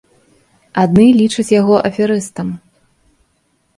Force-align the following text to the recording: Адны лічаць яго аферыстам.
Адны 0.83 1.05
лічаць 1.21 1.47
яго 1.61 1.75
аферыстам. 1.91 2.47